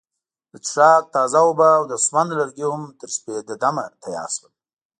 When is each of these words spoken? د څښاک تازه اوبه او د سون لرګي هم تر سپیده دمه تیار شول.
د 0.51 0.53
څښاک 0.65 1.03
تازه 1.15 1.39
اوبه 1.45 1.69
او 1.77 1.83
د 1.91 1.93
سون 2.05 2.27
لرګي 2.39 2.65
هم 2.71 2.83
تر 2.99 3.09
سپیده 3.15 3.55
دمه 3.61 3.85
تیار 4.03 4.29
شول. 4.35 4.53